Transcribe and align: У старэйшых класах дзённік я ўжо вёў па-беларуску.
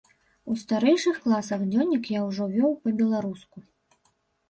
У 0.51 0.55
старэйшых 0.61 1.19
класах 1.27 1.61
дзённік 1.75 2.11
я 2.17 2.25
ўжо 2.31 2.51
вёў 2.57 2.71
па-беларуску. 2.83 3.57